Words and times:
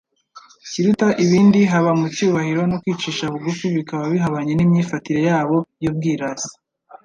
kiruta 0.69 1.07
ibindi 1.23 1.59
haba 1.71 1.91
mu 1.99 2.07
cyubahiro 2.15 2.61
no 2.71 2.77
kwicisha 2.81 3.23
bugufi 3.33 3.65
bikaba 3.75 4.03
bihabanye 4.13 4.51
n'imyifatire 4.55 5.21
yabo 5.29 5.57
y'ubwirasi. 5.83 6.51